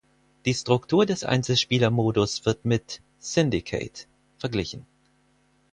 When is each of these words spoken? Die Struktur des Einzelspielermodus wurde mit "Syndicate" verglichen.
Die 0.45 0.55
Struktur 0.55 1.05
des 1.05 1.23
Einzelspielermodus 1.23 2.43
wurde 2.47 2.61
mit 2.63 3.03
"Syndicate" 3.19 4.07
verglichen. 4.39 4.87